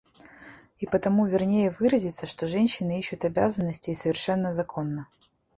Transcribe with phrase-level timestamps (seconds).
[0.79, 5.07] И потому вернее выразиться, что женщины ищут обязанностей, и совершенно законно.